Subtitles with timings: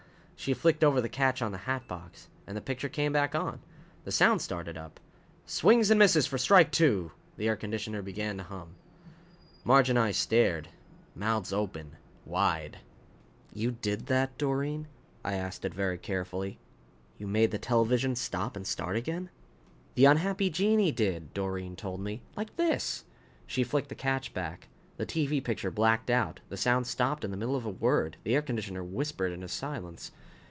[0.43, 2.27] She flicked over the catch on the hatbox.
[2.47, 3.61] And the picture came back on.
[4.05, 4.99] The sound started up."
[5.45, 8.73] swings and misses for strike two!" The air conditioner began to hum.
[9.63, 10.69] Marge and I stared.
[11.13, 11.95] Mouths open.
[12.25, 12.79] Wide.
[13.53, 14.87] "You did that, Doreen?"
[15.23, 16.57] I asked it very carefully.
[17.19, 19.29] "You made the television stop and start again?"
[19.93, 22.23] "The unhappy genii did," Doreen told me.
[22.35, 23.05] "Like this."
[23.45, 24.69] She flicked the catch back.
[24.97, 26.39] The TV picture blacked out.
[26.49, 28.17] The sound stopped in the middle of a word.
[28.23, 30.11] The air conditioner whispered into silence.